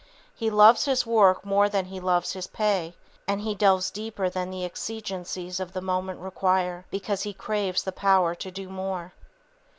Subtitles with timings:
[0.35, 2.95] He loves his work more than he loves his pay,
[3.27, 7.91] and he delves deeper than the exigencies of the moment require, because he craves the
[7.91, 9.13] power to do more.